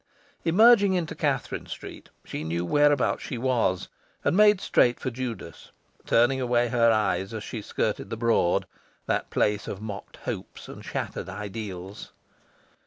[0.43, 3.87] Emerging into Catherine Street, she knew whereabouts she was,
[4.25, 5.69] and made straight for Judas,
[6.07, 8.65] turning away her eyes as she skirted the Broad,
[9.05, 12.13] that place of mocked hopes and shattered ideals.